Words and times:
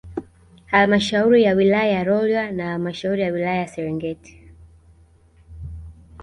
Halmashauri 0.65 1.43
ya 1.43 1.53
Wilaya 1.55 1.91
ya 1.91 2.03
Rolya 2.03 2.51
na 2.51 2.65
Halmashauri 2.71 3.21
ya 3.21 3.31
wilaya 3.31 3.55
ya 3.57 3.67
Serengeti 3.67 4.41